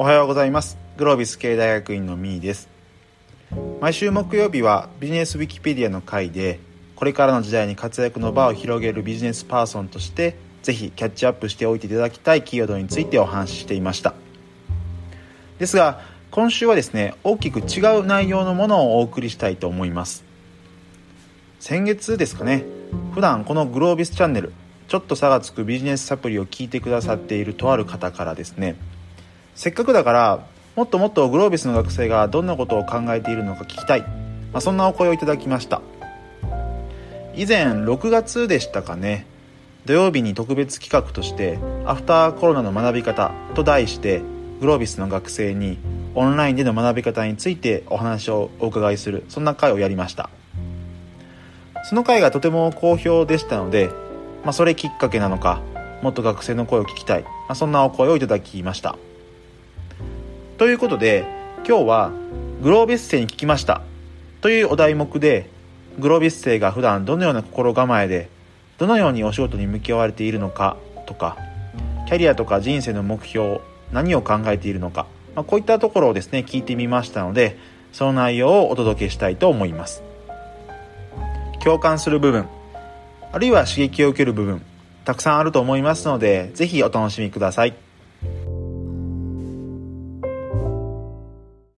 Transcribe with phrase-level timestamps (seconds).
[0.00, 0.78] おはようございます。
[0.96, 2.70] グロービス経営大学院のみーです。
[3.82, 6.58] 毎週木曜日はビジネスウィキペディアの回で
[6.96, 14.14] これからの時代に活躍の場を広げるビジネスパーソンとしてぜひキャッチアップしておいていただきたいキーワードについてお話ししていました。
[15.58, 20.24] ですが今週はですね大きく違う内容のものをお送りしたいと思います。
[21.58, 22.64] 先月ですかね
[23.12, 24.54] 普段このグロービスチャンネル
[24.88, 28.76] ちょっと差がつくビジネスサプリを聞いてくださっているとある方からですね
[29.60, 34.08] せっかくだからもっともっとグロービスの学生がどんなことを考えているのか聞きたい、ま
[34.54, 35.82] あ、そんなお声をいただきました。
[37.34, 39.26] 以前6月でしたかね。
[39.84, 44.22] 土曜日に特別企画として「アフターコロナの学び方」と題して
[44.60, 45.76] グロービスの学生に
[46.14, 50.30] オンラインでの学び方についてお話をお伺いするそんな会をやりました。
[51.84, 53.90] その会がとても好評でしたので、
[54.42, 55.60] まあ、それきっかけなのか
[56.00, 58.96] もっと学生の声を聞きたい、まあ、そんなお声をいただきました。
[60.60, 61.24] ということで
[61.66, 62.12] 今日は
[62.60, 63.80] グロービス生に聞きました。
[64.42, 65.48] というお題目で
[65.98, 68.28] グロービス生が普段どのような心構えで
[68.76, 71.38] どのようにお仕事に向き合われているのかとか
[72.08, 77.56] キャリアとか人生の目標何を考えているのか、まあ、こういったところをですね聞いてみましたので
[77.94, 80.02] その内容をお届けしたいと思います。
[81.64, 82.46] 共感する部分
[83.32, 84.60] あるいは刺激を受ける部分
[85.06, 87.89] たくさんあると思いますのでぜひお楽しみください。